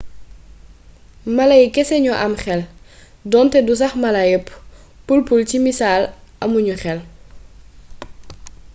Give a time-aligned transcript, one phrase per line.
[1.35, 2.61] mala yi kese ñoo am xel
[3.31, 4.47] donte du sax mala yépp;
[5.05, 6.01] pul-pul ci missal
[6.43, 6.99] amu ñu xel